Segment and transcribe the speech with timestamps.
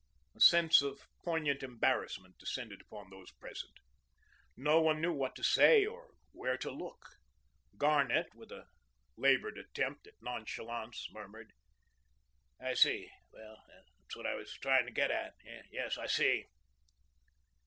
[0.35, 3.73] A sense of poignant embarrassment descended upon those present.
[4.57, 7.05] No one knew what to say or where to look.
[7.77, 8.65] Garnett, with a
[9.15, 11.51] laboured attempt at nonchalance, murmured:
[12.59, 13.11] "I see.
[13.31, 15.35] Well, that's what I was trying to get at.
[15.69, 16.45] Yes, I see."